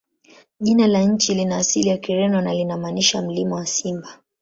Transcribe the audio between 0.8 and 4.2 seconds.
la nchi lina asili ya Kireno na linamaanisha "Mlima wa Simba".